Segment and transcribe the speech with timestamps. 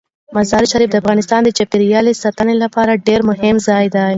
[0.35, 4.05] مزارشریف د افغانستان د چاپیریال ساتنې لپاره ډیر مهم ځای دی.